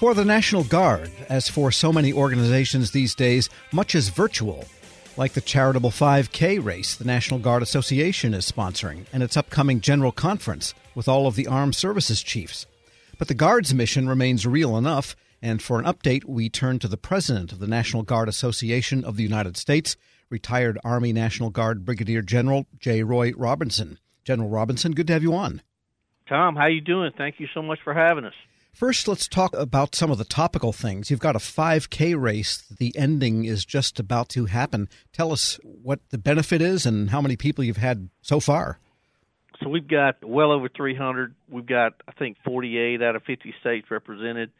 For 0.00 0.14
the 0.14 0.24
National 0.24 0.64
Guard, 0.64 1.10
as 1.28 1.50
for 1.50 1.70
so 1.70 1.92
many 1.92 2.10
organizations 2.10 2.90
these 2.90 3.14
days, 3.14 3.50
much 3.70 3.94
is 3.94 4.08
virtual. 4.08 4.64
Like 5.18 5.34
the 5.34 5.42
charitable 5.42 5.90
5K 5.90 6.64
race 6.64 6.94
the 6.94 7.04
National 7.04 7.38
Guard 7.38 7.62
Association 7.62 8.32
is 8.32 8.50
sponsoring 8.50 9.04
and 9.12 9.22
its 9.22 9.36
upcoming 9.36 9.82
general 9.82 10.10
conference 10.10 10.72
with 10.94 11.06
all 11.06 11.26
of 11.26 11.36
the 11.36 11.46
armed 11.46 11.74
services 11.74 12.22
chiefs. 12.22 12.64
But 13.18 13.28
the 13.28 13.34
Guard's 13.34 13.74
mission 13.74 14.08
remains 14.08 14.46
real 14.46 14.78
enough, 14.78 15.16
and 15.42 15.60
for 15.60 15.78
an 15.78 15.84
update, 15.84 16.24
we 16.24 16.48
turn 16.48 16.78
to 16.78 16.88
the 16.88 16.96
president 16.96 17.52
of 17.52 17.58
the 17.58 17.68
National 17.68 18.02
Guard 18.02 18.30
Association 18.30 19.04
of 19.04 19.18
the 19.18 19.22
United 19.22 19.58
States, 19.58 19.98
retired 20.30 20.78
Army 20.82 21.12
National 21.12 21.50
Guard 21.50 21.84
Brigadier 21.84 22.22
General 22.22 22.66
J. 22.78 23.02
Roy 23.02 23.34
Robinson. 23.36 23.98
General 24.24 24.48
Robinson, 24.48 24.92
good 24.92 25.08
to 25.08 25.12
have 25.12 25.22
you 25.22 25.34
on. 25.34 25.60
Tom, 26.26 26.56
how 26.56 26.68
you 26.68 26.80
doing? 26.80 27.12
Thank 27.18 27.38
you 27.38 27.48
so 27.52 27.60
much 27.60 27.80
for 27.84 27.92
having 27.92 28.24
us. 28.24 28.32
First, 28.72 29.08
let's 29.08 29.28
talk 29.28 29.54
about 29.54 29.94
some 29.94 30.10
of 30.10 30.18
the 30.18 30.24
topical 30.24 30.72
things. 30.72 31.10
You've 31.10 31.20
got 31.20 31.36
a 31.36 31.40
5K 31.40 32.20
race. 32.20 32.62
The 32.78 32.96
ending 32.96 33.44
is 33.44 33.64
just 33.64 34.00
about 34.00 34.28
to 34.30 34.46
happen. 34.46 34.88
Tell 35.12 35.32
us 35.32 35.58
what 35.62 36.00
the 36.10 36.18
benefit 36.18 36.62
is 36.62 36.86
and 36.86 37.10
how 37.10 37.20
many 37.20 37.36
people 37.36 37.64
you've 37.64 37.76
had 37.76 38.08
so 38.22 38.40
far. 38.40 38.78
So 39.62 39.68
we've 39.68 39.86
got 39.86 40.24
well 40.24 40.52
over 40.52 40.68
300. 40.74 41.34
We've 41.50 41.66
got, 41.66 41.94
I 42.08 42.12
think, 42.12 42.38
48 42.44 43.02
out 43.02 43.16
of 43.16 43.22
50 43.24 43.54
states 43.60 43.90
represented. 43.90 44.50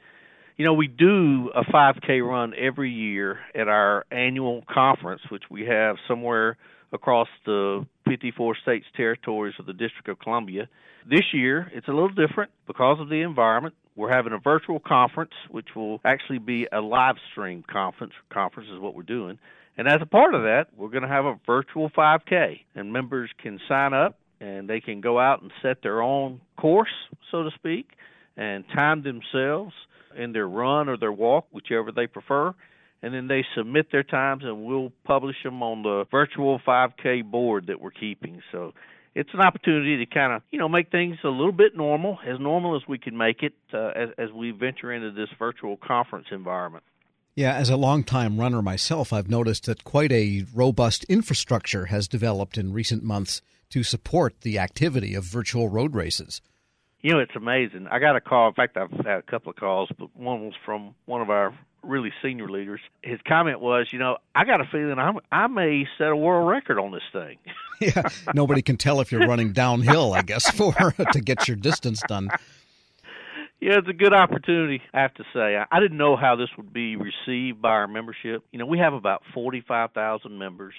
You 0.57 0.67
know, 0.67 0.75
we 0.75 0.89
do 0.89 1.51
a 1.55 1.65
5K 1.65 2.23
run 2.23 2.53
every 2.59 2.91
year 2.91 3.39
at 3.55 3.69
our 3.69 4.05
annual 4.11 4.63
conference, 4.71 5.23
which 5.31 5.45
we 5.51 5.65
have 5.65 5.97
somewhere 6.07 6.59
across 6.93 7.29
the 7.47 7.87
54 8.07 8.57
states 8.61 8.85
territories 8.95 9.55
of 9.59 9.65
the 9.65 9.73
District 9.73 10.09
of 10.09 10.19
Columbia. 10.19 10.69
This 11.09 11.33
year, 11.33 11.71
it's 11.73 11.89
a 11.89 11.93
little 11.93 12.11
different 12.11 12.51
because 12.67 13.01
of 13.01 13.09
the 13.09 13.23
environment. 13.23 13.75
We're 14.01 14.11
having 14.11 14.33
a 14.33 14.39
virtual 14.39 14.81
conference, 14.81 15.35
which 15.51 15.77
will 15.77 16.01
actually 16.07 16.39
be 16.39 16.67
a 16.73 16.81
live 16.81 17.17
stream 17.31 17.63
conference. 17.71 18.15
Conference 18.33 18.71
is 18.73 18.81
what 18.81 18.95
we're 18.95 19.03
doing. 19.03 19.39
And 19.77 19.87
as 19.87 19.99
a 20.01 20.07
part 20.07 20.35
of 20.35 20.45
that, 20.45 20.69
we're 20.75 20.89
going 20.89 21.03
to 21.03 21.09
have 21.09 21.27
a 21.27 21.39
virtual 21.45 21.91
5K, 21.91 22.61
and 22.75 22.95
members 22.95 23.29
can 23.43 23.61
sign 23.69 23.93
up 23.93 24.17
and 24.41 24.71
they 24.71 24.81
can 24.81 25.03
go 25.03 25.21
out 25.21 25.43
and 25.43 25.53
set 25.61 25.83
their 25.83 26.01
own 26.01 26.41
course, 26.59 26.89
so 27.31 27.43
to 27.43 27.51
speak, 27.57 27.91
and 28.39 28.65
time 28.75 29.03
themselves 29.03 29.75
in 30.17 30.33
their 30.33 30.49
run 30.49 30.89
or 30.89 30.97
their 30.97 31.13
walk, 31.13 31.45
whichever 31.51 31.93
they 31.93 32.07
prefer. 32.07 32.55
And 33.03 33.13
then 33.13 33.29
they 33.29 33.45
submit 33.55 33.93
their 33.93 34.03
times, 34.03 34.45
and 34.45 34.65
we'll 34.65 34.93
publish 35.05 35.37
them 35.45 35.63
on 35.63 35.83
the 35.83 36.07
virtual 36.11 36.59
5K 36.67 37.31
board 37.31 37.67
that 37.67 37.83
we're 37.83 37.91
keeping. 37.91 38.41
So 38.51 38.73
it's 39.15 39.31
an 39.33 39.41
opportunity 39.41 39.97
to 39.99 40.07
kind 40.07 40.33
of 40.33 40.43
you 40.51 40.59
know 40.59 40.69
make 40.69 40.91
things 40.91 41.17
a 41.25 41.29
little 41.29 41.53
bit 41.53 41.77
normal, 41.77 42.19
as 42.27 42.39
normal 42.39 42.77
as 42.77 42.83
we 42.89 42.99
can 42.99 43.17
make 43.17 43.43
it, 43.43 43.55
uh, 43.73 43.89
as, 43.89 44.09
as 44.19 44.33
we 44.33 44.51
venture 44.51 44.93
into 44.93 45.11
this 45.11 45.29
virtual 45.39 45.77
conference 45.77 46.27
environment. 46.31 46.85
Yeah, 47.35 47.55
as 47.55 47.71
a 47.71 47.77
longtime 47.77 48.39
runner 48.39 48.61
myself, 48.61 49.13
I've 49.13 49.31
noticed 49.31 49.67
that 49.67 49.85
quite 49.85 50.13
a 50.13 50.45
robust 50.55 51.05
infrastructure 51.05 51.87
has 51.87 52.09
developed 52.09 52.59
in 52.59 52.73
recent 52.73 53.03
months 53.03 53.41
to 53.71 53.83
support 53.83 54.41
the 54.41 54.59
activity 54.59 55.15
of 55.15 55.25
virtual 55.25 55.69
road 55.69 55.95
races. 55.95 56.43
You 57.03 57.13
know, 57.13 57.21
it's 57.21 57.37
amazing. 57.37 57.87
I 57.91 57.99
got 57.99 58.17
a 58.17 58.21
call. 58.21 58.49
In 58.49 58.55
fact, 58.55 58.77
I've 58.77 58.91
had 58.91 59.19
a 59.19 59.23
couple 59.23 59.51
of 59.51 59.57
calls, 59.57 59.89
but 59.99 60.15
one 60.15 60.45
was 60.45 60.55
from 60.67 60.95
one 61.07 61.23
of 61.23 61.31
our 61.31 61.55
really 61.83 62.13
senior 62.23 62.49
leaders. 62.49 62.81
His 63.03 63.19
comment 63.27 63.61
was, 63.61 63.89
you 63.93 63.99
know, 63.99 64.19
I 64.35 64.45
got 64.45 64.61
a 64.61 64.65
feeling 64.65 64.99
I'm, 64.99 65.19
I 65.31 65.47
may 65.47 65.87
set 65.99 66.09
a 66.09 66.17
world 66.17 66.49
record 66.49 66.79
on 66.79 66.93
this 66.93 67.03
thing. 67.13 67.39
yeah, 67.81 68.03
nobody 68.35 68.63
can 68.63 68.77
tell 68.77 69.01
if 69.01 69.11
you're 69.13 69.27
running 69.27 69.53
downhill, 69.53 70.13
I 70.13 70.23
guess, 70.23 70.51
for 70.57 70.73
to 71.13 71.21
get 71.21 71.49
your 71.49 71.57
distance 71.57 72.03
done. 72.07 72.29
Yeah, 73.61 73.79
it's 73.79 73.89
a 73.89 73.93
good 73.93 74.15
opportunity, 74.15 74.81
I 74.95 75.03
have 75.03 75.15
to 75.15 75.25
say. 75.35 75.63
I 75.71 75.81
didn't 75.81 75.99
know 75.99 76.17
how 76.17 76.35
this 76.35 76.49
would 76.57 76.73
be 76.73 76.97
received 76.97 77.61
by 77.61 77.71
our 77.71 77.87
membership. 77.87 78.43
You 78.53 78.59
know, 78.59 78.65
we 78.65 78.79
have 78.79 78.95
about 78.95 79.23
45,000 79.35 80.39
members. 80.39 80.73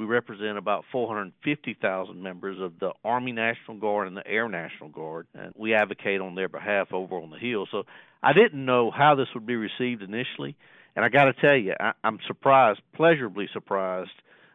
We 0.00 0.06
represent 0.06 0.56
about 0.56 0.86
450,000 0.92 2.22
members 2.22 2.58
of 2.58 2.78
the 2.78 2.92
Army 3.04 3.32
National 3.32 3.76
Guard 3.76 4.08
and 4.08 4.16
the 4.16 4.26
Air 4.26 4.48
National 4.48 4.88
Guard, 4.88 5.26
and 5.34 5.52
we 5.54 5.74
advocate 5.74 6.22
on 6.22 6.34
their 6.34 6.48
behalf 6.48 6.90
over 6.94 7.16
on 7.16 7.28
the 7.28 7.38
Hill. 7.38 7.66
So 7.70 7.82
I 8.22 8.32
didn't 8.32 8.64
know 8.64 8.90
how 8.90 9.14
this 9.14 9.26
would 9.34 9.44
be 9.44 9.56
received 9.56 10.00
initially, 10.00 10.56
and 10.96 11.04
I 11.04 11.10
got 11.10 11.24
to 11.24 11.34
tell 11.34 11.54
you, 11.54 11.74
I, 11.78 11.92
I'm 12.02 12.18
surprised, 12.26 12.80
pleasurably 12.94 13.50
surprised 13.52 14.10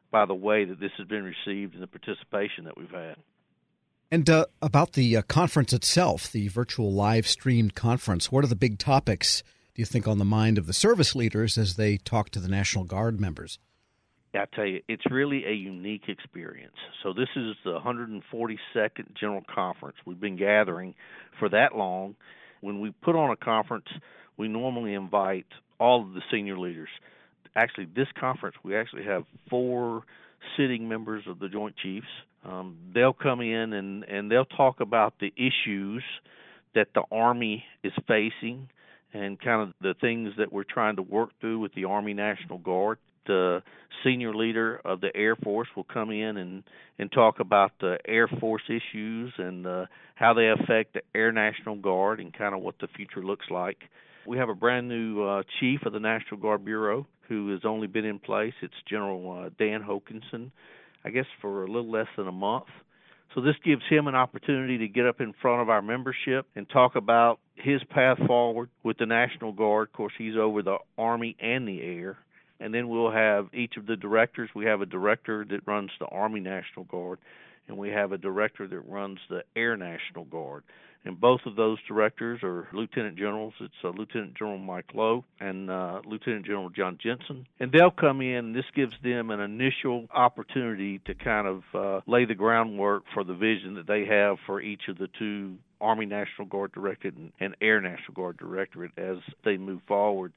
by 0.09 0.25
the 0.25 0.33
way 0.33 0.65
that 0.65 0.79
this 0.79 0.89
has 0.97 1.05
been 1.07 1.21
received 1.23 1.75
and 1.75 1.83
the 1.83 1.87
participation 1.87 2.63
that 2.63 2.75
we've 2.75 2.89
had. 2.89 3.17
And 4.09 4.27
uh, 4.27 4.47
about 4.63 4.93
the 4.93 5.15
uh, 5.15 5.21
conference 5.21 5.73
itself, 5.73 6.31
the 6.31 6.47
virtual 6.47 6.91
live 6.91 7.27
streamed 7.27 7.75
conference, 7.75 8.31
what 8.31 8.43
are 8.43 8.47
the 8.47 8.55
big 8.55 8.79
topics 8.79 9.43
do 9.75 9.83
you 9.83 9.85
think 9.85 10.07
on 10.07 10.17
the 10.17 10.25
mind 10.25 10.57
of 10.57 10.65
the 10.65 10.73
service 10.73 11.13
leaders 11.13 11.55
as 11.55 11.75
they 11.75 11.97
talk 11.97 12.31
to 12.31 12.39
the 12.39 12.47
National 12.47 12.83
Guard 12.83 13.21
members? 13.21 13.59
I 14.37 14.55
tell 14.55 14.65
you, 14.65 14.81
it's 14.87 15.03
really 15.09 15.45
a 15.45 15.51
unique 15.51 16.03
experience. 16.07 16.75
So 17.03 17.13
this 17.13 17.29
is 17.35 17.55
the 17.63 17.79
142nd 17.79 19.15
General 19.19 19.43
Conference. 19.53 19.97
We've 20.05 20.19
been 20.19 20.37
gathering 20.37 20.95
for 21.39 21.49
that 21.49 21.75
long. 21.75 22.15
When 22.61 22.79
we 22.81 22.91
put 23.03 23.15
on 23.15 23.31
a 23.31 23.35
conference, 23.35 23.85
we 24.37 24.47
normally 24.47 24.93
invite 24.93 25.45
all 25.79 26.01
of 26.01 26.13
the 26.13 26.21
senior 26.31 26.57
leaders. 26.57 26.89
Actually, 27.55 27.87
this 27.95 28.07
conference, 28.19 28.55
we 28.63 28.75
actually 28.75 29.05
have 29.05 29.23
four 29.49 30.03
sitting 30.57 30.87
members 30.89 31.23
of 31.27 31.39
the 31.39 31.47
Joint 31.47 31.75
Chiefs. 31.81 32.07
Um, 32.43 32.77
they'll 32.93 33.13
come 33.13 33.41
in 33.41 33.73
and, 33.73 34.03
and 34.03 34.31
they'll 34.31 34.45
talk 34.45 34.79
about 34.79 35.13
the 35.19 35.33
issues 35.37 36.03
that 36.73 36.87
the 36.93 37.03
Army 37.11 37.63
is 37.83 37.93
facing 38.07 38.69
and 39.13 39.39
kind 39.39 39.61
of 39.61 39.73
the 39.81 39.95
things 40.01 40.33
that 40.37 40.51
we're 40.51 40.65
trying 40.65 40.97
to 40.97 41.01
work 41.01 41.29
through 41.39 41.59
with 41.59 41.73
the 41.73 41.85
Army 41.85 42.13
National 42.13 42.57
Guard 42.57 42.97
the 43.25 43.61
senior 44.03 44.33
leader 44.33 44.79
of 44.85 45.01
the 45.01 45.15
Air 45.15 45.35
Force 45.35 45.67
will 45.75 45.85
come 45.85 46.11
in 46.11 46.37
and 46.37 46.63
and 46.97 47.11
talk 47.11 47.39
about 47.39 47.71
the 47.79 47.97
Air 48.07 48.27
Force 48.39 48.63
issues 48.69 49.33
and 49.37 49.67
uh, 49.67 49.85
how 50.15 50.33
they 50.33 50.49
affect 50.49 50.93
the 50.93 51.01
Air 51.13 51.31
National 51.31 51.75
Guard 51.75 52.19
and 52.19 52.33
kind 52.33 52.55
of 52.55 52.61
what 52.61 52.75
the 52.79 52.87
future 52.95 53.23
looks 53.23 53.45
like. 53.49 53.77
We 54.25 54.37
have 54.37 54.49
a 54.49 54.55
brand 54.55 54.87
new 54.87 55.23
uh, 55.23 55.43
chief 55.59 55.81
of 55.85 55.93
the 55.93 55.99
National 55.99 56.39
Guard 56.39 56.63
Bureau 56.63 57.05
who 57.27 57.51
has 57.51 57.61
only 57.65 57.87
been 57.87 58.05
in 58.05 58.19
place. 58.19 58.53
It's 58.61 58.73
General 58.89 59.45
uh, 59.45 59.49
Dan 59.59 59.81
Hokanson, 59.81 60.51
I 61.03 61.09
guess 61.09 61.25
for 61.41 61.63
a 61.63 61.67
little 61.67 61.91
less 61.91 62.07
than 62.17 62.27
a 62.27 62.31
month. 62.31 62.65
So 63.33 63.41
this 63.41 63.55
gives 63.65 63.81
him 63.89 64.07
an 64.07 64.15
opportunity 64.15 64.77
to 64.77 64.87
get 64.87 65.05
up 65.05 65.19
in 65.19 65.33
front 65.41 65.61
of 65.61 65.69
our 65.69 65.81
membership 65.81 66.45
and 66.55 66.69
talk 66.69 66.95
about 66.95 67.39
his 67.55 67.81
path 67.89 68.17
forward 68.25 68.69
with 68.83 68.97
the 68.97 69.05
National 69.05 69.51
Guard. 69.51 69.89
Of 69.89 69.93
course, 69.93 70.13
he's 70.17 70.35
over 70.39 70.61
the 70.61 70.77
Army 70.97 71.35
and 71.41 71.67
the 71.67 71.81
Air 71.81 72.17
and 72.59 72.73
then 72.73 72.89
we'll 72.89 73.11
have 73.11 73.47
each 73.53 73.77
of 73.77 73.85
the 73.85 73.95
directors. 73.95 74.49
We 74.55 74.65
have 74.65 74.81
a 74.81 74.85
director 74.85 75.45
that 75.49 75.67
runs 75.67 75.91
the 75.99 76.05
Army 76.05 76.39
National 76.39 76.85
Guard, 76.85 77.19
and 77.67 77.77
we 77.77 77.89
have 77.89 78.11
a 78.11 78.17
director 78.17 78.67
that 78.67 78.79
runs 78.79 79.19
the 79.29 79.43
Air 79.55 79.75
National 79.77 80.25
Guard. 80.25 80.63
And 81.05 81.21
both 81.21 81.41
of 81.45 81.55
those 81.55 81.77
directors 81.87 82.39
are 82.41 82.67
lieutenant 82.73 83.15
generals. 83.15 83.53
It's 83.59 83.73
uh, 83.83 83.89
Lieutenant 83.89 84.35
General 84.35 84.57
Mike 84.57 84.89
Loh 84.95 85.23
and 85.39 85.69
uh, 85.69 86.01
Lieutenant 86.03 86.47
General 86.47 86.71
Jon 86.71 86.97
Jensen. 87.01 87.45
And 87.59 87.71
they'll 87.71 87.91
come 87.91 88.21
in, 88.21 88.37
and 88.37 88.55
this 88.55 88.65
gives 88.75 88.93
them 89.03 89.29
an 89.29 89.39
initial 89.39 90.07
opportunity 90.13 90.99
to 91.05 91.13
kind 91.13 91.47
of 91.47 91.61
uh, 91.75 92.01
lay 92.07 92.25
the 92.25 92.33
groundwork 92.33 93.03
for 93.13 93.23
the 93.23 93.35
vision 93.35 93.75
that 93.75 93.85
they 93.85 94.05
have 94.05 94.37
for 94.47 94.59
each 94.59 94.81
of 94.89 94.97
the 94.97 95.07
two 95.19 95.57
Army 95.79 96.07
National 96.07 96.47
Guard 96.47 96.71
Directorate 96.71 97.15
and, 97.15 97.31
and 97.39 97.55
Air 97.61 97.81
National 97.81 98.15
Guard 98.15 98.37
Directorate 98.37 98.97
as 98.97 99.17
they 99.43 99.57
move 99.57 99.81
forward 99.87 100.33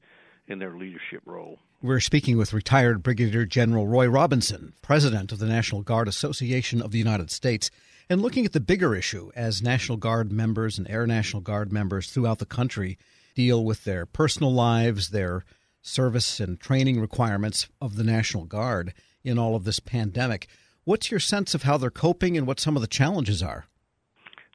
in 0.47 0.59
their 0.59 0.77
leadership 0.77 1.23
role. 1.25 1.57
We're 1.81 2.01
speaking 2.01 2.35
with 2.37 2.51
retired 2.51 3.01
Brigadier 3.03 3.45
General 3.45 3.87
Roy 3.87 4.07
Robinson, 4.07 4.73
President 4.81 5.31
of 5.31 5.39
the 5.39 5.45
National 5.45 5.81
Guard 5.81 6.09
Association 6.09 6.81
of 6.81 6.91
the 6.91 6.97
United 6.97 7.31
States, 7.31 7.71
and 8.09 8.21
looking 8.21 8.45
at 8.45 8.51
the 8.51 8.59
bigger 8.59 8.93
issue 8.93 9.31
as 9.33 9.61
National 9.61 9.97
Guard 9.97 10.29
members 10.29 10.77
and 10.77 10.89
Air 10.89 11.07
National 11.07 11.41
Guard 11.41 11.71
members 11.71 12.11
throughout 12.11 12.39
the 12.39 12.45
country 12.45 12.97
deal 13.33 13.63
with 13.63 13.85
their 13.85 14.05
personal 14.05 14.53
lives, 14.53 15.11
their 15.11 15.45
service 15.81 16.41
and 16.41 16.59
training 16.59 16.99
requirements 16.99 17.69
of 17.79 17.95
the 17.95 18.03
National 18.03 18.43
Guard 18.43 18.93
in 19.23 19.39
all 19.39 19.55
of 19.55 19.63
this 19.63 19.79
pandemic. 19.79 20.49
What's 20.83 21.09
your 21.09 21.21
sense 21.21 21.55
of 21.55 21.63
how 21.63 21.77
they're 21.77 21.89
coping 21.89 22.35
and 22.35 22.45
what 22.45 22.59
some 22.59 22.75
of 22.75 22.81
the 22.81 22.87
challenges 22.89 23.41
are? 23.41 23.67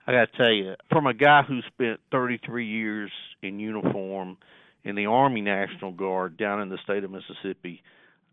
I 0.07 0.13
got 0.13 0.31
to 0.31 0.37
tell 0.37 0.53
you, 0.53 0.75
from 0.91 1.07
a 1.07 1.15
guy 1.15 1.41
who 1.41 1.63
spent 1.63 2.01
33 2.11 2.67
years 2.67 3.11
in 3.41 3.59
uniform 3.61 4.37
in 4.85 4.95
the 4.95 5.07
Army 5.07 5.41
National 5.41 5.93
Guard 5.93 6.37
down 6.37 6.61
in 6.61 6.69
the 6.69 6.79
state 6.79 7.05
of 7.05 7.11
Mississippi, 7.11 7.83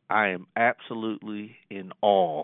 I 0.10 0.30
am 0.30 0.48
absolutely 0.56 1.56
in 1.70 1.94
awe 2.02 2.44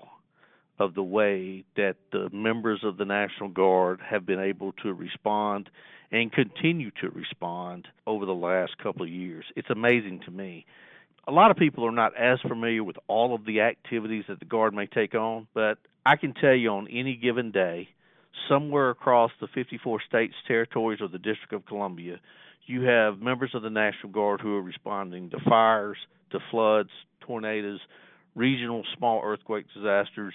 of 0.80 0.94
the 0.94 1.04
way 1.04 1.64
that 1.76 1.98
the 2.12 2.30
members 2.32 2.84
of 2.84 2.98
the 2.98 3.06
National 3.06 3.50
Guard 3.50 4.00
have 4.08 4.26
been 4.26 4.40
able 4.40 4.72
to 4.84 4.94
respond 4.94 5.70
and 6.12 6.32
continue 6.32 6.92
to 7.02 7.10
respond 7.10 7.88
over 8.06 8.26
the 8.26 8.34
last 8.34 8.78
couple 8.78 9.04
of 9.04 9.10
years. 9.10 9.46
It's 9.56 9.70
amazing 9.70 10.22
to 10.26 10.32
me. 10.32 10.66
A 11.28 11.32
lot 11.32 11.52
of 11.52 11.58
people 11.58 11.86
are 11.86 11.92
not 11.92 12.16
as 12.16 12.40
familiar 12.40 12.84
with 12.84 12.98
all 13.08 13.36
of 13.36 13.44
the 13.46 13.60
activities 13.62 14.24
that 14.30 14.40
the 14.40 14.46
Guard 14.46 14.74
may 14.74 14.86
take 14.86 15.14
on, 15.14 15.48
but 15.54 15.78
I 16.06 16.16
can 16.16 16.34
tell 16.34 16.54
you 16.54 16.70
on 16.70 16.88
any 16.88 17.16
given 17.16 17.52
day, 17.52 17.90
somewhere 18.50 18.90
across 18.90 19.32
the 19.40 19.48
54 19.54 20.02
states, 20.08 20.34
territories, 20.48 21.00
or 21.02 21.08
the 21.08 21.18
District 21.18 21.54
of 21.54 21.66
Columbia, 21.66 22.20
you 22.66 22.82
have 22.82 23.20
members 23.20 23.52
of 23.54 23.62
the 23.62 23.70
National 23.70 24.12
Guard 24.12 24.42
who 24.42 24.56
are 24.56 24.62
responding 24.62 25.30
to 25.30 25.38
fires, 25.48 25.98
to 26.32 26.40
floods, 26.52 26.90
tornadoes, 27.22 27.80
regional 28.36 28.84
small 28.98 29.22
earthquake 29.24 29.66
disasters, 29.74 30.34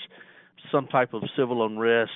some 0.71 0.87
type 0.87 1.15
of 1.15 1.23
civil 1.37 1.65
unrest. 1.65 2.11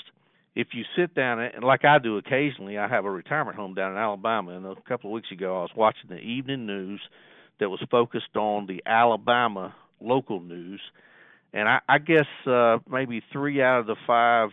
If 0.54 0.68
you 0.72 0.84
sit 0.96 1.14
down 1.14 1.38
and 1.40 1.62
like 1.62 1.84
I 1.84 1.98
do 1.98 2.16
occasionally, 2.16 2.78
I 2.78 2.88
have 2.88 3.04
a 3.04 3.10
retirement 3.10 3.56
home 3.56 3.74
down 3.74 3.92
in 3.92 3.98
Alabama, 3.98 4.56
and 4.56 4.64
a 4.66 4.74
couple 4.88 5.10
of 5.10 5.14
weeks 5.14 5.30
ago 5.30 5.58
I 5.58 5.62
was 5.62 5.70
watching 5.76 6.08
the 6.08 6.16
evening 6.16 6.66
news 6.66 7.00
that 7.60 7.68
was 7.68 7.82
focused 7.90 8.36
on 8.36 8.66
the 8.66 8.82
Alabama 8.86 9.74
local 10.00 10.40
news, 10.40 10.80
and 11.52 11.68
I, 11.68 11.80
I 11.88 11.98
guess 11.98 12.26
uh, 12.46 12.78
maybe 12.90 13.22
three 13.32 13.62
out 13.62 13.80
of 13.80 13.86
the 13.86 13.96
five 14.06 14.50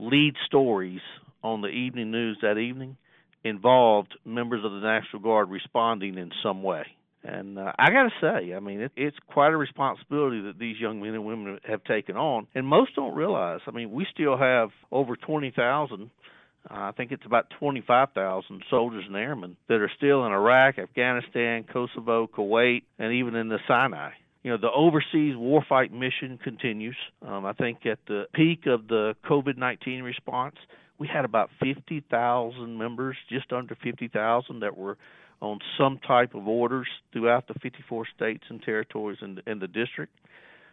lead 0.00 0.34
stories 0.46 1.00
on 1.42 1.60
the 1.60 1.68
evening 1.68 2.10
news 2.10 2.38
that 2.42 2.58
evening 2.58 2.96
involved 3.44 4.16
members 4.24 4.64
of 4.64 4.72
the 4.72 4.80
National 4.80 5.22
Guard 5.22 5.50
responding 5.50 6.18
in 6.18 6.30
some 6.42 6.62
way. 6.62 6.84
And 7.22 7.58
uh, 7.58 7.72
I 7.78 7.90
got 7.90 8.04
to 8.04 8.10
say, 8.20 8.54
I 8.54 8.60
mean, 8.60 8.80
it, 8.80 8.92
it's 8.96 9.16
quite 9.28 9.52
a 9.52 9.56
responsibility 9.56 10.40
that 10.42 10.58
these 10.58 10.78
young 10.80 11.02
men 11.02 11.14
and 11.14 11.24
women 11.24 11.58
have 11.64 11.84
taken 11.84 12.16
on. 12.16 12.46
And 12.54 12.66
most 12.66 12.94
don't 12.96 13.14
realize. 13.14 13.60
I 13.66 13.72
mean, 13.72 13.90
we 13.90 14.06
still 14.12 14.38
have 14.38 14.70
over 14.90 15.16
20,000. 15.16 16.02
Uh, 16.02 16.74
I 16.74 16.92
think 16.92 17.12
it's 17.12 17.24
about 17.26 17.46
25,000 17.58 18.62
soldiers 18.70 19.04
and 19.06 19.16
airmen 19.16 19.56
that 19.68 19.80
are 19.80 19.90
still 19.96 20.24
in 20.26 20.32
Iraq, 20.32 20.78
Afghanistan, 20.78 21.64
Kosovo, 21.70 22.26
Kuwait, 22.26 22.84
and 22.98 23.12
even 23.12 23.34
in 23.34 23.48
the 23.48 23.58
Sinai. 23.68 24.10
You 24.42 24.52
know, 24.52 24.56
the 24.56 24.70
overseas 24.70 25.34
warfight 25.36 25.92
mission 25.92 26.38
continues. 26.42 26.96
Um, 27.20 27.44
I 27.44 27.52
think 27.52 27.84
at 27.84 27.98
the 28.06 28.24
peak 28.34 28.66
of 28.66 28.88
the 28.88 29.14
COVID 29.24 29.58
19 29.58 30.02
response, 30.02 30.56
we 30.98 31.08
had 31.08 31.24
about 31.24 31.50
50,000 31.62 32.78
members, 32.78 33.16
just 33.28 33.52
under 33.52 33.74
50,000 33.74 34.60
that 34.60 34.76
were 34.76 34.96
on 35.40 35.58
some 35.78 35.98
type 36.06 36.34
of 36.34 36.46
orders 36.46 36.86
throughout 37.12 37.48
the 37.48 37.54
54 37.54 38.06
states 38.14 38.44
and 38.48 38.62
territories 38.62 39.18
in, 39.22 39.40
in 39.46 39.58
the 39.58 39.66
district. 39.66 40.12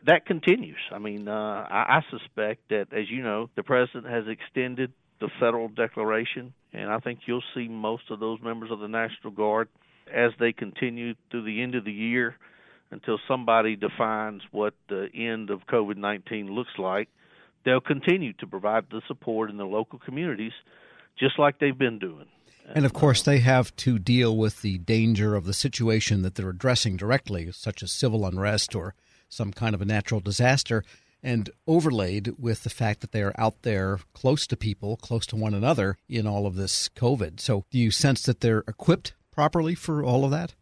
That 0.06 0.26
continues. 0.26 0.80
I 0.92 1.00
mean, 1.00 1.28
uh, 1.28 1.68
I, 1.70 1.98
I 1.98 2.02
suspect 2.12 2.70
that, 2.70 2.88
as 2.92 3.10
you 3.10 3.24
know, 3.24 3.50
the 3.56 3.64
president 3.64 4.06
has 4.08 4.26
extended 4.28 4.92
the 5.20 5.30
federal 5.40 5.70
declaration, 5.70 6.54
and 6.74 6.90
I 6.90 7.00
think 7.00 7.22
you'll 7.26 7.44
see 7.56 7.68
most 7.68 8.04
of 8.12 8.20
those 8.20 8.40
members 8.42 8.70
of 8.72 8.80
the 8.80 8.88
National 8.88 9.32
Guard 9.32 9.68
as 10.14 10.32
they 10.40 10.54
continue 10.54 11.16
through 11.32 11.44
the 11.44 11.62
end 11.62 11.76
of 11.76 11.84
the 11.84 11.92
year 11.92 12.36
until 12.92 13.20
somebody 13.28 13.76
defines 13.76 14.42
what 14.52 14.74
the 14.90 15.08
end 15.14 15.50
of 15.50 15.68
COVID 15.68 15.98
19 15.98 16.48
looks 16.48 16.78
like. 16.78 17.10
They'll 17.66 17.82
continue 17.82 18.34
to 18.34 18.48
provide 18.48 18.86
the 18.90 19.02
support 19.08 19.50
in 19.50 19.58
the 19.58 19.66
local 19.66 20.00
communities 20.00 20.54
just 21.20 21.38
like 21.40 21.60
they've 21.60 21.78
been 21.78 22.00
doing. 22.00 22.26
And 22.74 22.86
of 22.86 22.94
course, 22.94 23.22
they 23.22 23.40
have 23.40 23.76
to 23.78 23.98
deal 23.98 24.36
with 24.36 24.62
the 24.62 24.78
danger 24.80 25.36
of 25.36 25.46
the 25.46 25.54
situation 25.54 26.22
that 26.22 26.36
they're 26.36 26.50
addressing 26.50 26.98
directly, 26.98 27.50
such 27.52 27.82
as 27.82 27.92
civil 27.92 28.26
unrest 28.26 28.76
or 28.76 28.94
some 29.30 29.54
kind 29.54 29.74
of 29.74 29.82
a 29.82 29.86
natural 29.86 30.20
disaster, 30.20 30.84
and 31.24 31.50
overlaid 31.66 32.34
with 32.38 32.64
the 32.64 32.70
fact 32.70 33.02
that 33.02 33.12
they 33.12 33.22
are 33.22 33.34
out 33.38 33.62
there 33.64 34.00
close 34.14 34.46
to 34.48 34.58
people, 34.58 34.98
close 34.98 35.26
to 35.28 35.36
one 35.36 35.54
another 35.54 35.98
in 36.10 36.28
all 36.28 36.46
of 36.46 36.56
this 36.56 36.90
COVID. 36.90 37.40
So, 37.40 37.64
do 37.72 37.80
you 37.80 37.92
sense 37.92 38.24
that 38.24 38.42
they're 38.42 38.64
equipped 38.68 39.14
properly 39.32 39.76
for 39.76 40.04
all 40.04 40.26
of 40.26 40.32
that? 40.32 40.54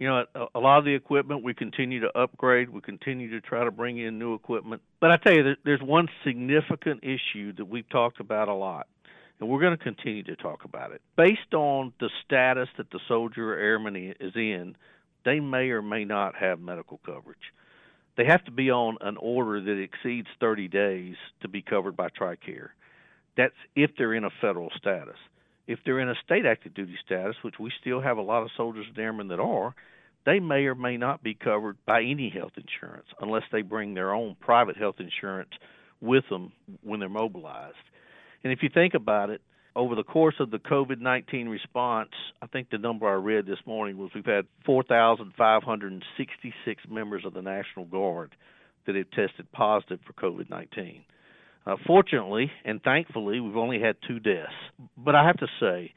You 0.00 0.08
know, 0.08 0.24
a 0.54 0.58
lot 0.58 0.78
of 0.78 0.84
the 0.84 0.94
equipment 0.94 1.44
we 1.44 1.54
continue 1.54 2.00
to 2.00 2.18
upgrade. 2.18 2.70
We 2.70 2.80
continue 2.80 3.30
to 3.30 3.40
try 3.40 3.64
to 3.64 3.70
bring 3.70 3.98
in 3.98 4.18
new 4.18 4.34
equipment. 4.34 4.82
But 4.98 5.12
I 5.12 5.18
tell 5.18 5.32
you, 5.34 5.54
there's 5.64 5.82
one 5.82 6.08
significant 6.24 7.04
issue 7.04 7.52
that 7.58 7.66
we've 7.66 7.88
talked 7.88 8.18
about 8.18 8.48
a 8.48 8.54
lot 8.54 8.88
and 9.40 9.48
we're 9.48 9.60
going 9.60 9.76
to 9.76 9.82
continue 9.82 10.22
to 10.24 10.36
talk 10.36 10.64
about 10.64 10.92
it. 10.92 11.00
Based 11.16 11.54
on 11.54 11.92
the 11.98 12.10
status 12.24 12.68
that 12.76 12.90
the 12.90 13.00
soldier 13.08 13.54
or 13.54 13.58
airman 13.58 13.96
is 14.20 14.32
in, 14.36 14.76
they 15.24 15.40
may 15.40 15.70
or 15.70 15.82
may 15.82 16.04
not 16.04 16.36
have 16.36 16.60
medical 16.60 17.00
coverage. 17.04 17.38
They 18.16 18.26
have 18.26 18.44
to 18.44 18.50
be 18.50 18.70
on 18.70 18.98
an 19.00 19.16
order 19.16 19.60
that 19.60 19.80
exceeds 19.80 20.28
30 20.40 20.68
days 20.68 21.16
to 21.40 21.48
be 21.48 21.62
covered 21.62 21.96
by 21.96 22.08
TRICARE. 22.08 22.68
That's 23.36 23.54
if 23.74 23.92
they're 23.96 24.14
in 24.14 24.24
a 24.24 24.30
federal 24.40 24.70
status. 24.76 25.16
If 25.66 25.80
they're 25.84 26.00
in 26.00 26.08
a 26.08 26.14
state 26.24 26.46
active 26.46 26.74
duty 26.74 26.96
status, 27.04 27.36
which 27.42 27.58
we 27.58 27.72
still 27.80 28.00
have 28.00 28.18
a 28.18 28.22
lot 28.22 28.42
of 28.42 28.50
soldiers 28.56 28.86
and 28.88 28.98
airmen 28.98 29.28
that 29.28 29.40
are, 29.40 29.74
they 30.26 30.40
may 30.40 30.66
or 30.66 30.74
may 30.74 30.96
not 30.96 31.22
be 31.22 31.34
covered 31.34 31.76
by 31.86 32.02
any 32.02 32.30
health 32.30 32.52
insurance 32.56 33.06
unless 33.20 33.44
they 33.52 33.62
bring 33.62 33.94
their 33.94 34.12
own 34.12 34.36
private 34.40 34.76
health 34.76 34.96
insurance 34.98 35.50
with 36.00 36.24
them 36.28 36.52
when 36.82 36.98
they're 37.00 37.08
mobilized. 37.08 37.76
And 38.42 38.52
if 38.52 38.62
you 38.62 38.70
think 38.72 38.94
about 38.94 39.30
it, 39.30 39.40
over 39.76 39.94
the 39.94 40.02
course 40.02 40.34
of 40.40 40.50
the 40.50 40.58
COVID 40.58 41.00
19 41.00 41.48
response, 41.48 42.10
I 42.42 42.46
think 42.46 42.70
the 42.70 42.78
number 42.78 43.08
I 43.08 43.14
read 43.14 43.46
this 43.46 43.60
morning 43.66 43.98
was 43.98 44.10
we've 44.14 44.24
had 44.24 44.46
4,566 44.66 46.82
members 46.90 47.24
of 47.24 47.34
the 47.34 47.42
National 47.42 47.84
Guard 47.84 48.34
that 48.86 48.96
have 48.96 49.10
tested 49.10 49.52
positive 49.52 50.00
for 50.04 50.12
COVID 50.14 50.50
19. 50.50 51.04
Uh, 51.66 51.76
fortunately 51.86 52.50
and 52.64 52.82
thankfully, 52.82 53.40
we've 53.40 53.56
only 53.56 53.80
had 53.80 53.96
two 54.06 54.18
deaths. 54.18 54.52
But 54.96 55.14
I 55.14 55.26
have 55.26 55.36
to 55.38 55.46
say, 55.60 55.92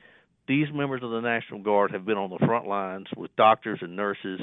these 0.48 0.68
members 0.74 1.01
of 1.04 1.12
the 1.12 1.21
National 1.21 1.62
Guard 1.62 1.92
have 1.92 2.06
been 2.06 2.18
on 2.18 2.30
the 2.30 2.45
front 2.45 2.68
lines 2.68 3.07
with 3.15 3.33
doctors 3.38 3.80
and 3.81 3.95
nurses 3.95 4.42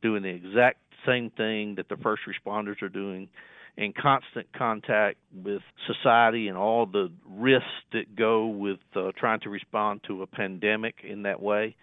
doing 0.00 0.22
the 0.22 0.28
exact 0.28 0.78
same 1.06 1.30
thing 1.30 1.74
that 1.76 1.88
the 1.88 1.96
first 1.96 2.22
responders 2.28 2.80
are 2.82 2.88
doing 2.88 3.28
in 3.76 3.92
constant 3.92 4.46
contact 4.52 5.16
with 5.44 5.60
society 5.86 6.46
and 6.46 6.56
all 6.56 6.86
the 6.86 7.10
risks 7.28 7.66
that 7.92 8.14
go 8.14 8.46
with 8.46 8.78
uh, 8.94 9.10
trying 9.18 9.40
to 9.40 9.50
respond 9.50 10.00
to 10.06 10.22
a 10.22 10.26
pandemic 10.26 10.94
in 11.02 11.22
that 11.24 11.42
way. 11.42 11.74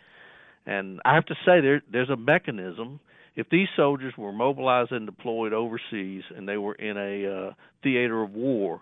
And 0.65 1.01
I 1.03 1.15
have 1.15 1.25
to 1.25 1.35
say, 1.45 1.59
there, 1.59 1.81
there's 1.91 2.09
a 2.09 2.15
mechanism. 2.15 2.99
If 3.35 3.49
these 3.49 3.67
soldiers 3.75 4.13
were 4.17 4.33
mobilized 4.33 4.91
and 4.91 5.05
deployed 5.05 5.53
overseas 5.53 6.23
and 6.35 6.47
they 6.47 6.57
were 6.57 6.75
in 6.75 6.97
a 6.97 7.47
uh, 7.47 7.53
theater 7.81 8.21
of 8.23 8.33
war 8.33 8.81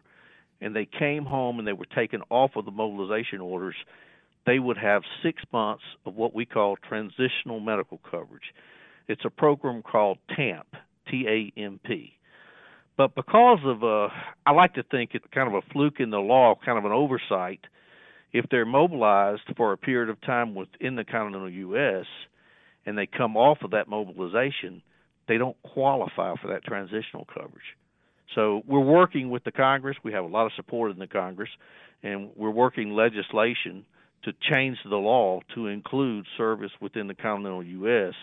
and 0.60 0.75
they 0.75 0.86
came 0.86 1.25
home 1.25 1.60
and 1.60 1.68
they 1.68 1.74
were 1.74 1.86
taken 1.86 2.22
off 2.30 2.51
of 2.56 2.66
the 2.66 2.72
mobilization 2.72 3.42
orders, 3.42 3.75
they 4.46 4.57
would 4.57 4.78
have 4.78 5.04
six 5.22 5.44
months 5.54 5.84
of 6.06 6.16
what 6.16 6.34
we 6.34 6.46
call 6.46 6.78
transitional 6.78 7.60
medical 7.60 8.00
coverage. 8.10 8.54
It's 9.07 9.25
a 9.25 9.30
program 9.30 9.84
called 9.84 10.18
TAMP, 10.36 10.68
T 11.10 11.25
A 11.28 11.60
M 11.60 11.80
P. 11.86 12.13
But 12.98 13.16
because 13.16 13.60
of 13.63 13.84
uh, 13.84 14.10
I 14.45 14.52
like 14.52 14.74
to 14.74 14.84
think 14.84 15.12
it's 15.13 15.25
kind 15.34 15.48
of 15.48 15.54
a 15.54 15.74
fluke 15.74 16.00
in 16.00 16.10
the 16.10 16.19
law, 16.19 16.56
kind 16.66 16.78
of 16.78 16.86
an 16.86 16.92
oversight. 16.92 17.62
If 18.31 18.45
they're 18.52 18.66
mobilized 18.66 19.42
for 19.57 19.74
a 19.74 19.78
period 19.78 20.10
of 20.10 20.22
time 20.22 20.54
within 20.54 20.95
the 20.95 21.04
continental 21.04 21.50
U.S. 21.50 22.06
and 22.90 22.98
they 22.98 23.06
come 23.06 23.38
off 23.38 23.60
of 23.64 23.70
that 23.70 23.88
mobilization, 23.88 24.81
they 25.28 25.38
don't 25.38 25.56
qualify 25.62 26.34
for 26.42 26.48
that 26.48 26.64
transitional 26.64 27.28
coverage. 27.31 27.78
So 28.34 28.64
we're 28.68 28.80
working 28.80 29.30
with 29.30 29.44
the 29.44 29.52
Congress. 29.52 29.96
We 30.04 30.12
have 30.14 30.24
a 30.24 30.28
lot 30.28 30.48
of 30.48 30.54
support 30.56 30.90
in 30.90 30.98
the 30.98 31.06
Congress, 31.06 31.52
and 32.02 32.31
we're 32.36 32.50
working 32.50 32.96
legislation 32.96 33.86
to 34.24 34.34
change 34.52 34.78
the 34.84 34.96
law 34.96 35.42
to 35.54 35.68
include 35.68 36.26
service 36.36 36.72
within 36.81 37.06
the 37.06 37.14
continental 37.14 37.64
U.S. 37.64 38.16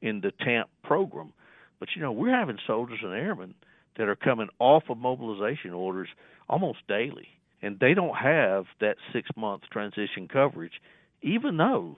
in 0.00 0.20
the 0.20 0.30
TAMP 0.44 0.68
program. 0.84 1.32
But 1.80 1.88
you 1.96 2.02
know, 2.02 2.12
we're 2.12 2.38
having 2.38 2.58
soldiers 2.68 3.00
and 3.02 3.12
airmen 3.12 3.54
that 3.98 4.06
are 4.08 4.14
coming 4.14 4.48
off 4.60 4.84
of 4.88 4.96
mobilization 4.96 5.72
orders 5.72 6.08
almost 6.48 6.78
daily, 6.86 7.26
and 7.62 7.80
they 7.80 7.94
don't 7.94 8.16
have 8.16 8.66
that 8.80 8.94
six 9.12 9.28
month 9.36 9.62
transition 9.72 10.28
coverage, 10.32 10.74
even 11.20 11.56
though 11.56 11.96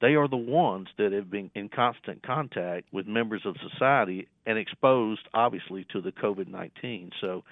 they 0.00 0.14
are 0.14 0.28
the 0.28 0.36
ones 0.36 0.88
that 0.96 1.12
have 1.12 1.30
been 1.30 1.50
in 1.54 1.68
constant 1.68 2.22
contact 2.22 2.86
with 2.92 3.06
members 3.06 3.42
of 3.44 3.56
society 3.70 4.28
and 4.46 4.58
exposed, 4.58 5.22
obviously, 5.34 5.86
to 5.92 6.00
the 6.00 6.12
COVID 6.12 6.48
19. 6.48 7.10
So 7.20 7.44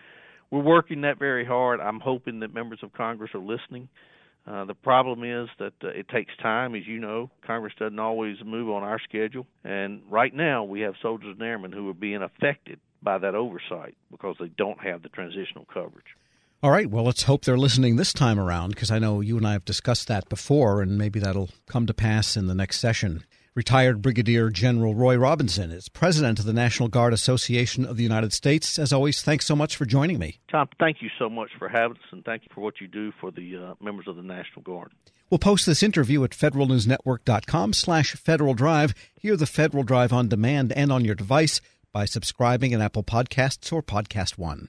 we're 0.50 0.62
working 0.62 1.00
that 1.02 1.18
very 1.18 1.44
hard. 1.44 1.80
I'm 1.80 2.00
hoping 2.00 2.40
that 2.40 2.54
members 2.54 2.80
of 2.82 2.92
Congress 2.92 3.30
are 3.34 3.40
listening. 3.40 3.88
Uh, 4.46 4.64
the 4.64 4.74
problem 4.74 5.24
is 5.24 5.48
that 5.58 5.72
uh, 5.82 5.88
it 5.88 6.08
takes 6.08 6.32
time, 6.40 6.76
as 6.76 6.86
you 6.86 7.00
know. 7.00 7.30
Congress 7.44 7.72
doesn't 7.78 7.98
always 7.98 8.36
move 8.44 8.70
on 8.70 8.84
our 8.84 9.00
schedule. 9.00 9.44
And 9.64 10.02
right 10.08 10.32
now, 10.32 10.62
we 10.62 10.82
have 10.82 10.94
soldiers 11.02 11.34
and 11.36 11.42
airmen 11.42 11.72
who 11.72 11.88
are 11.90 11.94
being 11.94 12.22
affected 12.22 12.78
by 13.02 13.18
that 13.18 13.34
oversight 13.34 13.96
because 14.10 14.36
they 14.38 14.50
don't 14.56 14.78
have 14.78 15.02
the 15.02 15.08
transitional 15.08 15.66
coverage. 15.72 16.06
All 16.62 16.70
right. 16.70 16.90
Well, 16.90 17.04
let's 17.04 17.24
hope 17.24 17.44
they're 17.44 17.58
listening 17.58 17.96
this 17.96 18.12
time 18.12 18.40
around 18.40 18.70
because 18.70 18.90
I 18.90 18.98
know 18.98 19.20
you 19.20 19.36
and 19.36 19.46
I 19.46 19.52
have 19.52 19.64
discussed 19.64 20.08
that 20.08 20.28
before, 20.28 20.80
and 20.80 20.96
maybe 20.96 21.20
that'll 21.20 21.50
come 21.66 21.86
to 21.86 21.94
pass 21.94 22.36
in 22.36 22.46
the 22.46 22.54
next 22.54 22.80
session. 22.80 23.24
Retired 23.54 24.02
Brigadier 24.02 24.50
General 24.50 24.94
Roy 24.94 25.16
Robinson 25.16 25.70
is 25.70 25.88
president 25.88 26.38
of 26.38 26.44
the 26.44 26.52
National 26.52 26.88
Guard 26.88 27.14
Association 27.14 27.86
of 27.86 27.96
the 27.96 28.02
United 28.02 28.34
States. 28.34 28.78
As 28.78 28.92
always, 28.92 29.22
thanks 29.22 29.46
so 29.46 29.56
much 29.56 29.76
for 29.76 29.86
joining 29.86 30.18
me. 30.18 30.40
Tom, 30.50 30.68
thank 30.78 31.00
you 31.00 31.08
so 31.18 31.30
much 31.30 31.50
for 31.58 31.68
having 31.68 31.96
us, 31.96 32.02
and 32.12 32.22
thank 32.24 32.42
you 32.42 32.48
for 32.54 32.60
what 32.60 32.82
you 32.82 32.86
do 32.86 33.12
for 33.18 33.30
the 33.30 33.56
uh, 33.56 33.74
members 33.82 34.08
of 34.08 34.16
the 34.16 34.22
National 34.22 34.60
Guard. 34.62 34.92
We'll 35.30 35.38
post 35.38 35.64
this 35.64 35.82
interview 35.82 36.22
at 36.24 36.30
federalnewsnetwork.com 36.30 37.72
slash 37.72 38.14
Federal 38.14 38.54
Drive. 38.54 38.94
Hear 39.14 39.36
the 39.36 39.46
Federal 39.46 39.84
Drive 39.84 40.12
on 40.12 40.28
demand 40.28 40.72
and 40.72 40.92
on 40.92 41.04
your 41.04 41.14
device 41.14 41.60
by 41.92 42.04
subscribing 42.04 42.72
in 42.72 42.82
Apple 42.82 43.04
Podcasts 43.04 43.72
or 43.72 43.82
Podcast 43.82 44.36
One. 44.36 44.68